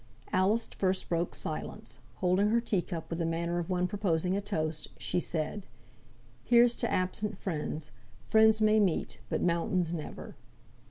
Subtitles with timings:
[0.33, 4.41] Alice first broke silence; holding her tea cup with the manner of one proposing a
[4.41, 5.63] toast, she said,
[6.43, 7.91] "Here's to absent friends.
[8.23, 10.33] Friends may meet, but mountains never."